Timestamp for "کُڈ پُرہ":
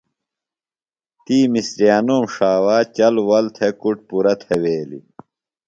3.81-4.33